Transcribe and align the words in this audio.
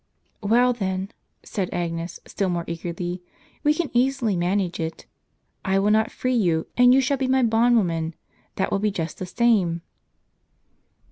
""Well 0.57 0.73
then," 0.73 1.11
said 1.43 1.69
Agnes, 1.71 2.19
still 2.25 2.49
more 2.49 2.63
eagerly, 2.65 3.21
"we 3.63 3.71
can 3.71 3.91
easily 3.93 4.35
manage 4.35 4.79
it. 4.79 5.05
I 5.63 5.77
will 5.77 5.91
not 5.91 6.09
free 6.09 6.33
you, 6.33 6.65
and 6.75 6.91
you 6.91 7.01
shall 7.01 7.17
be 7.17 7.27
my 7.27 7.43
bondwoman. 7.43 8.15
That 8.55 8.71
will 8.71 8.79
be 8.79 8.89
just 8.89 9.19
the 9.19 9.27
same." 9.27 9.83